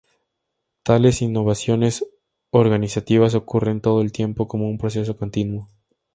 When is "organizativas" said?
2.49-3.35